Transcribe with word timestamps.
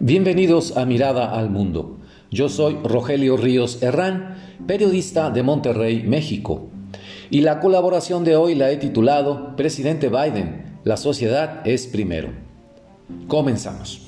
Bienvenidos 0.00 0.76
a 0.76 0.84
Mirada 0.84 1.32
al 1.36 1.50
Mundo. 1.50 1.98
Yo 2.30 2.48
soy 2.48 2.78
Rogelio 2.84 3.36
Ríos 3.36 3.82
Herrán, 3.82 4.36
periodista 4.66 5.30
de 5.30 5.42
Monterrey, 5.42 6.04
México. 6.04 6.68
Y 7.30 7.40
la 7.40 7.58
colaboración 7.58 8.22
de 8.22 8.36
hoy 8.36 8.54
la 8.54 8.70
he 8.70 8.76
titulado 8.76 9.56
Presidente 9.56 10.08
Biden, 10.08 10.78
la 10.84 10.96
sociedad 10.96 11.66
es 11.66 11.88
primero. 11.88 12.28
Comenzamos. 13.26 14.06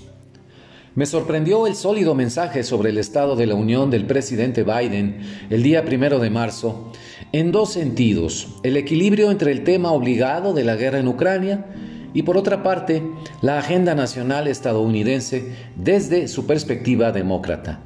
Me 0.95 1.07
sorprendió 1.07 1.66
el 1.66 1.75
sólido 1.75 2.15
mensaje 2.15 2.62
sobre 2.62 2.91
el 2.91 2.99
estado 2.99 3.35
de 3.35 3.47
la 3.47 3.57
Unión 3.57 3.91
del 3.91 4.07
presidente 4.07 4.62
Biden 4.62 5.21
el 5.49 5.65
día 5.65 5.85
primero 5.85 6.21
de 6.21 6.31
marzo 6.31 6.93
en 7.33 7.51
dos 7.51 7.73
sentidos. 7.73 8.61
El 8.62 8.77
equilibrio 8.77 9.31
entre 9.33 9.51
el 9.51 9.65
tema 9.65 9.91
obligado 9.92 10.53
de 10.53 10.62
la 10.62 10.77
guerra 10.77 11.01
en 11.01 11.09
Ucrania 11.09 11.67
y 12.14 12.23
por 12.23 12.37
otra 12.37 12.62
parte 12.62 13.02
la 13.42 13.59
agenda 13.59 13.95
nacional 13.95 14.48
estadounidense 14.48 15.52
desde 15.77 16.28
su 16.28 16.46
perspectiva 16.46 17.12
demócrata. 17.12 17.80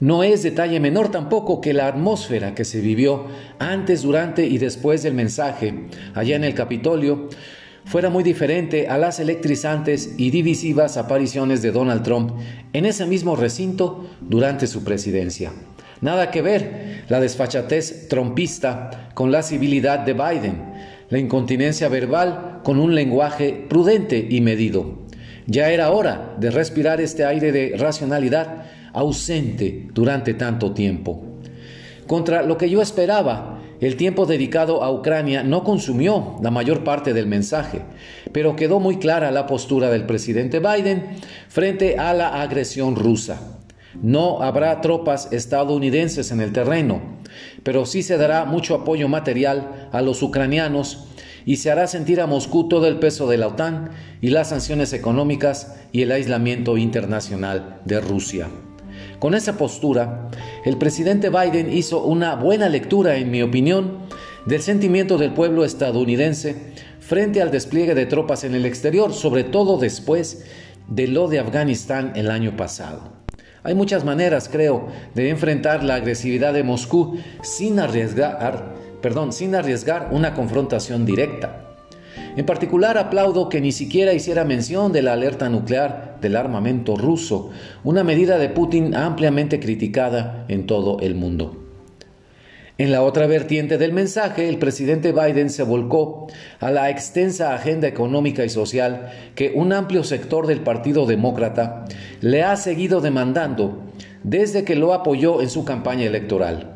No 0.00 0.24
es 0.24 0.42
detalle 0.42 0.80
menor 0.80 1.12
tampoco 1.12 1.60
que 1.60 1.72
la 1.72 1.86
atmósfera 1.86 2.56
que 2.56 2.64
se 2.64 2.80
vivió 2.80 3.26
antes, 3.60 4.02
durante 4.02 4.44
y 4.44 4.58
después 4.58 5.04
del 5.04 5.14
mensaje 5.14 5.86
allá 6.14 6.34
en 6.34 6.42
el 6.42 6.54
Capitolio 6.54 7.28
fuera 7.84 8.10
muy 8.10 8.24
diferente 8.24 8.88
a 8.88 8.98
las 8.98 9.20
electrizantes 9.20 10.14
y 10.16 10.30
divisivas 10.30 10.96
apariciones 10.96 11.62
de 11.62 11.70
Donald 11.70 12.02
Trump 12.02 12.32
en 12.72 12.84
ese 12.84 13.06
mismo 13.06 13.36
recinto 13.36 14.06
durante 14.20 14.66
su 14.66 14.82
presidencia. 14.82 15.52
Nada 16.00 16.32
que 16.32 16.42
ver 16.42 17.04
la 17.08 17.20
desfachatez 17.20 18.08
trompista 18.08 19.10
con 19.14 19.30
la 19.30 19.44
civilidad 19.44 20.00
de 20.00 20.14
Biden, 20.14 20.62
la 21.10 21.18
incontinencia 21.18 21.88
verbal 21.88 22.51
con 22.62 22.78
un 22.78 22.94
lenguaje 22.94 23.66
prudente 23.68 24.26
y 24.30 24.40
medido. 24.40 25.02
Ya 25.46 25.70
era 25.70 25.90
hora 25.90 26.34
de 26.38 26.50
respirar 26.50 27.00
este 27.00 27.24
aire 27.24 27.52
de 27.52 27.74
racionalidad 27.76 28.64
ausente 28.92 29.88
durante 29.92 30.34
tanto 30.34 30.72
tiempo. 30.72 31.24
Contra 32.06 32.42
lo 32.42 32.56
que 32.58 32.70
yo 32.70 32.82
esperaba, 32.82 33.60
el 33.80 33.96
tiempo 33.96 34.26
dedicado 34.26 34.84
a 34.84 34.92
Ucrania 34.92 35.42
no 35.42 35.64
consumió 35.64 36.36
la 36.40 36.52
mayor 36.52 36.84
parte 36.84 37.12
del 37.12 37.26
mensaje, 37.26 37.82
pero 38.30 38.54
quedó 38.54 38.78
muy 38.78 38.98
clara 38.98 39.32
la 39.32 39.46
postura 39.46 39.90
del 39.90 40.06
presidente 40.06 40.60
Biden 40.60 41.16
frente 41.48 41.98
a 41.98 42.14
la 42.14 42.40
agresión 42.42 42.94
rusa. 42.94 43.58
No 44.00 44.42
habrá 44.42 44.80
tropas 44.80 45.32
estadounidenses 45.32 46.30
en 46.30 46.40
el 46.40 46.52
terreno, 46.52 47.02
pero 47.62 47.84
sí 47.84 48.02
se 48.02 48.16
dará 48.16 48.44
mucho 48.44 48.74
apoyo 48.74 49.08
material 49.08 49.88
a 49.92 50.00
los 50.00 50.22
ucranianos 50.22 51.08
y 51.44 51.56
se 51.56 51.70
hará 51.70 51.86
sentir 51.86 52.20
a 52.20 52.26
Moscú 52.26 52.68
todo 52.68 52.86
el 52.86 52.98
peso 52.98 53.28
de 53.28 53.38
la 53.38 53.48
OTAN 53.48 53.90
y 54.20 54.28
las 54.28 54.50
sanciones 54.50 54.92
económicas 54.92 55.76
y 55.92 56.02
el 56.02 56.12
aislamiento 56.12 56.76
internacional 56.78 57.80
de 57.84 58.00
Rusia. 58.00 58.48
Con 59.18 59.34
esa 59.34 59.56
postura, 59.56 60.28
el 60.64 60.76
presidente 60.78 61.30
Biden 61.30 61.72
hizo 61.72 62.04
una 62.04 62.34
buena 62.34 62.68
lectura, 62.68 63.16
en 63.16 63.30
mi 63.30 63.42
opinión, 63.42 63.98
del 64.46 64.62
sentimiento 64.62 65.18
del 65.18 65.32
pueblo 65.32 65.64
estadounidense 65.64 66.56
frente 67.00 67.40
al 67.40 67.50
despliegue 67.50 67.94
de 67.94 68.06
tropas 68.06 68.44
en 68.44 68.54
el 68.54 68.66
exterior, 68.66 69.12
sobre 69.12 69.44
todo 69.44 69.78
después 69.78 70.44
de 70.88 71.06
lo 71.06 71.28
de 71.28 71.38
Afganistán 71.38 72.12
el 72.16 72.30
año 72.30 72.56
pasado. 72.56 73.12
Hay 73.64 73.74
muchas 73.74 74.04
maneras, 74.04 74.48
creo, 74.50 74.88
de 75.14 75.30
enfrentar 75.30 75.84
la 75.84 75.94
agresividad 75.94 76.52
de 76.52 76.64
Moscú 76.64 77.18
sin 77.42 77.78
arriesgar, 77.78 78.74
perdón, 79.02 79.32
sin 79.32 79.54
arriesgar 79.54 80.08
una 80.12 80.32
confrontación 80.32 81.04
directa. 81.04 81.68
En 82.36 82.46
particular 82.46 82.96
aplaudo 82.96 83.50
que 83.50 83.60
ni 83.60 83.72
siquiera 83.72 84.14
hiciera 84.14 84.44
mención 84.44 84.92
de 84.92 85.02
la 85.02 85.12
alerta 85.12 85.50
nuclear 85.50 86.16
del 86.22 86.36
armamento 86.36 86.96
ruso, 86.96 87.50
una 87.84 88.04
medida 88.04 88.38
de 88.38 88.48
Putin 88.48 88.94
ampliamente 88.94 89.60
criticada 89.60 90.46
en 90.48 90.66
todo 90.66 90.98
el 91.00 91.14
mundo. 91.14 91.58
En 92.78 92.90
la 92.90 93.02
otra 93.02 93.26
vertiente 93.26 93.76
del 93.76 93.92
mensaje, 93.92 94.48
el 94.48 94.58
presidente 94.58 95.12
Biden 95.12 95.50
se 95.50 95.62
volcó 95.62 96.26
a 96.58 96.70
la 96.70 96.88
extensa 96.88 97.54
agenda 97.54 97.86
económica 97.86 98.44
y 98.44 98.48
social 98.48 99.10
que 99.34 99.52
un 99.54 99.74
amplio 99.74 100.02
sector 100.02 100.46
del 100.46 100.62
Partido 100.62 101.04
Demócrata 101.04 101.84
le 102.22 102.42
ha 102.42 102.56
seguido 102.56 103.02
demandando 103.02 103.82
desde 104.22 104.64
que 104.64 104.74
lo 104.74 104.94
apoyó 104.94 105.42
en 105.42 105.50
su 105.50 105.66
campaña 105.66 106.06
electoral. 106.06 106.71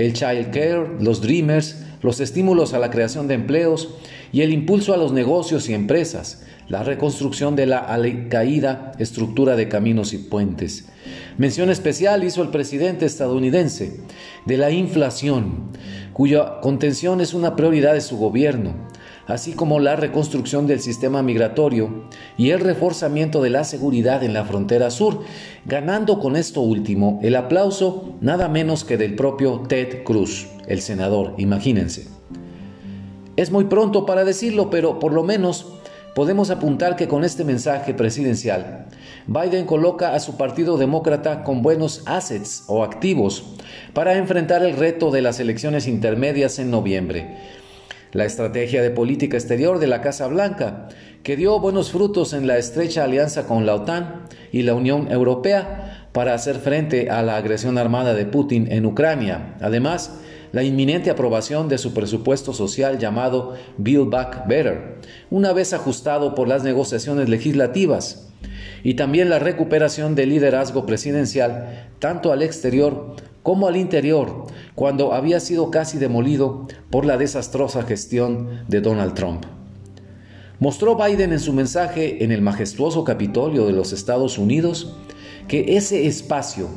El 0.00 0.14
Child 0.14 0.50
Care, 0.50 0.86
los 0.98 1.20
Dreamers, 1.20 1.76
los 2.00 2.20
estímulos 2.20 2.72
a 2.72 2.78
la 2.78 2.90
creación 2.90 3.28
de 3.28 3.34
empleos 3.34 3.96
y 4.32 4.40
el 4.40 4.50
impulso 4.50 4.94
a 4.94 4.96
los 4.96 5.12
negocios 5.12 5.68
y 5.68 5.74
empresas, 5.74 6.42
la 6.68 6.82
reconstrucción 6.82 7.54
de 7.54 7.66
la 7.66 7.86
caída 8.30 8.92
estructura 8.98 9.56
de 9.56 9.68
caminos 9.68 10.14
y 10.14 10.18
puentes. 10.18 10.88
Mención 11.36 11.68
especial 11.68 12.24
hizo 12.24 12.42
el 12.42 12.48
presidente 12.48 13.04
estadounidense 13.04 14.00
de 14.46 14.56
la 14.56 14.70
inflación, 14.70 15.70
cuya 16.14 16.60
contención 16.62 17.20
es 17.20 17.34
una 17.34 17.54
prioridad 17.54 17.92
de 17.92 18.00
su 18.00 18.16
gobierno, 18.16 18.72
así 19.30 19.52
como 19.52 19.80
la 19.80 19.96
reconstrucción 19.96 20.66
del 20.66 20.80
sistema 20.80 21.22
migratorio 21.22 22.04
y 22.36 22.50
el 22.50 22.60
reforzamiento 22.60 23.42
de 23.42 23.50
la 23.50 23.64
seguridad 23.64 24.22
en 24.24 24.34
la 24.34 24.44
frontera 24.44 24.90
sur, 24.90 25.20
ganando 25.64 26.18
con 26.18 26.36
esto 26.36 26.60
último 26.60 27.20
el 27.22 27.36
aplauso 27.36 28.14
nada 28.20 28.48
menos 28.48 28.84
que 28.84 28.96
del 28.96 29.14
propio 29.14 29.62
Ted 29.68 30.02
Cruz, 30.04 30.48
el 30.66 30.80
senador, 30.80 31.34
imagínense. 31.38 32.08
Es 33.36 33.50
muy 33.50 33.64
pronto 33.64 34.04
para 34.04 34.24
decirlo, 34.24 34.68
pero 34.68 34.98
por 34.98 35.12
lo 35.12 35.22
menos 35.22 35.72
podemos 36.14 36.50
apuntar 36.50 36.96
que 36.96 37.08
con 37.08 37.24
este 37.24 37.44
mensaje 37.44 37.94
presidencial, 37.94 38.88
Biden 39.26 39.64
coloca 39.64 40.14
a 40.14 40.20
su 40.20 40.36
Partido 40.36 40.76
Demócrata 40.76 41.44
con 41.44 41.62
buenos 41.62 42.02
assets 42.06 42.64
o 42.66 42.82
activos 42.82 43.54
para 43.94 44.16
enfrentar 44.16 44.62
el 44.62 44.76
reto 44.76 45.10
de 45.10 45.22
las 45.22 45.38
elecciones 45.38 45.86
intermedias 45.86 46.58
en 46.58 46.70
noviembre. 46.70 47.59
La 48.12 48.24
estrategia 48.24 48.82
de 48.82 48.90
política 48.90 49.36
exterior 49.36 49.78
de 49.78 49.86
la 49.86 50.00
Casa 50.00 50.26
Blanca, 50.26 50.88
que 51.22 51.36
dio 51.36 51.60
buenos 51.60 51.92
frutos 51.92 52.32
en 52.32 52.46
la 52.46 52.58
estrecha 52.58 53.04
alianza 53.04 53.46
con 53.46 53.66
la 53.66 53.76
OTAN 53.76 54.24
y 54.50 54.62
la 54.62 54.74
Unión 54.74 55.12
Europea 55.12 56.08
para 56.12 56.34
hacer 56.34 56.56
frente 56.56 57.08
a 57.08 57.22
la 57.22 57.36
agresión 57.36 57.78
armada 57.78 58.14
de 58.14 58.26
Putin 58.26 58.70
en 58.72 58.84
Ucrania. 58.84 59.54
Además, 59.60 60.18
la 60.50 60.64
inminente 60.64 61.10
aprobación 61.10 61.68
de 61.68 61.78
su 61.78 61.94
presupuesto 61.94 62.52
social 62.52 62.98
llamado 62.98 63.54
Build 63.78 64.10
Back 64.10 64.48
Better, 64.48 64.98
una 65.30 65.52
vez 65.52 65.72
ajustado 65.72 66.34
por 66.34 66.48
las 66.48 66.64
negociaciones 66.64 67.28
legislativas, 67.28 68.29
y 68.82 68.94
también 68.94 69.30
la 69.30 69.38
recuperación 69.38 70.14
del 70.14 70.30
liderazgo 70.30 70.86
presidencial 70.86 71.88
tanto 71.98 72.32
al 72.32 72.42
exterior 72.42 73.16
como 73.42 73.68
al 73.68 73.76
interior, 73.76 74.46
cuando 74.74 75.14
había 75.14 75.40
sido 75.40 75.70
casi 75.70 75.98
demolido 75.98 76.66
por 76.90 77.04
la 77.04 77.16
desastrosa 77.16 77.82
gestión 77.82 78.64
de 78.68 78.80
Donald 78.80 79.14
Trump. 79.14 79.44
Mostró 80.58 80.94
Biden 80.96 81.32
en 81.32 81.40
su 81.40 81.54
mensaje 81.54 82.22
en 82.22 82.32
el 82.32 82.42
majestuoso 82.42 83.02
Capitolio 83.02 83.66
de 83.66 83.72
los 83.72 83.92
Estados 83.94 84.36
Unidos 84.36 84.94
que 85.48 85.76
ese 85.76 86.06
espacio 86.06 86.68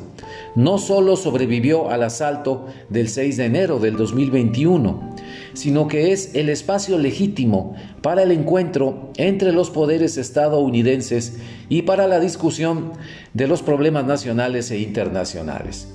no 0.56 0.78
solo 0.78 1.16
sobrevivió 1.16 1.90
al 1.90 2.02
asalto 2.02 2.66
del 2.88 3.08
6 3.08 3.36
de 3.36 3.44
enero 3.44 3.78
del 3.78 3.96
2021, 3.96 5.13
sino 5.54 5.88
que 5.88 6.12
es 6.12 6.34
el 6.34 6.48
espacio 6.48 6.98
legítimo 6.98 7.74
para 8.02 8.22
el 8.22 8.30
encuentro 8.30 9.10
entre 9.16 9.52
los 9.52 9.70
poderes 9.70 10.18
estadounidenses 10.18 11.38
y 11.68 11.82
para 11.82 12.06
la 12.06 12.20
discusión 12.20 12.92
de 13.32 13.48
los 13.48 13.62
problemas 13.62 14.04
nacionales 14.04 14.70
e 14.70 14.78
internacionales. 14.78 15.88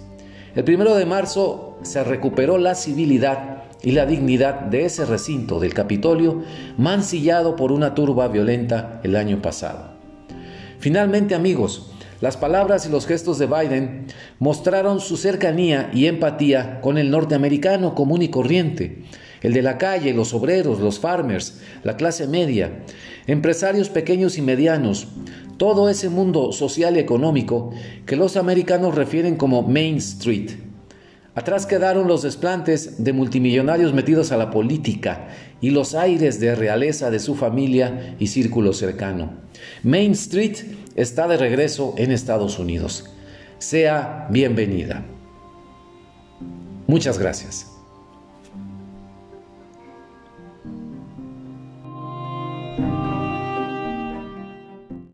El 0.56 0.64
primero 0.64 0.96
de 0.96 1.06
marzo 1.06 1.78
se 1.84 2.04
recuperó 2.04 2.58
la 2.58 2.76
civilidad 2.76 3.64
y 3.82 3.92
la 3.92 4.06
dignidad 4.06 4.62
de 4.62 4.86
ese 4.86 5.06
recinto 5.06 5.60
del 5.60 5.74
Capitolio 5.74 6.44
mancillado 6.78 7.56
por 7.56 7.72
una 7.72 7.96
turba 7.96 8.28
violenta 8.28 9.00
el 9.04 9.16
año 9.16 9.42
pasado. 9.42 9.92
Finalmente, 10.80 11.36
amigos, 11.36 11.92
las 12.22 12.36
palabras 12.36 12.86
y 12.86 12.90
los 12.90 13.06
gestos 13.06 13.38
de 13.40 13.48
Biden 13.48 14.08
mostraron 14.40 15.00
su 15.00 15.16
cercanía 15.16 15.90
y 15.94 16.08
empatía 16.08 16.82
con 16.82 16.98
el 16.98 17.12
norteamericano 17.12 17.96
común 17.96 18.22
y 18.22 18.30
corriente, 18.30 19.04
el 19.42 19.54
de 19.54 19.62
la 19.62 19.78
calle, 19.78 20.14
los 20.14 20.34
obreros, 20.34 20.80
los 20.80 21.00
farmers, 21.00 21.60
la 21.84 21.98
clase 21.98 22.28
media, 22.28 22.84
empresarios 23.28 23.90
pequeños 23.90 24.38
y 24.38 24.42
medianos, 24.42 25.08
todo 25.58 25.90
ese 25.90 26.10
mundo 26.10 26.52
social 26.52 26.96
y 26.96 27.00
económico 27.00 27.72
que 28.06 28.16
los 28.16 28.38
americanos 28.38 28.96
refieren 28.96 29.36
como 29.36 29.64
Main 29.64 29.98
Street. 29.98 30.52
Atrás 31.36 31.66
quedaron 31.66 32.08
los 32.08 32.24
desplantes 32.24 33.04
de 33.04 33.14
multimillonarios 33.14 33.94
metidos 33.94 34.32
a 34.32 34.38
la 34.38 34.50
política 34.50 35.30
y 35.62 35.70
los 35.70 35.96
aires 35.96 36.40
de 36.40 36.56
realeza 36.56 37.12
de 37.12 37.20
su 37.20 37.36
familia 37.36 38.16
y 38.20 38.28
círculo 38.28 38.74
cercano. 38.74 39.32
Main 39.84 40.12
Street 40.14 40.58
está 40.96 41.28
de 41.28 41.38
regreso 41.38 41.94
en 41.98 42.12
Estados 42.12 42.60
Unidos. 42.60 43.06
Sea 43.60 44.28
bienvenida. 44.30 45.06
Muchas 46.88 47.20
gracias. 47.20 47.79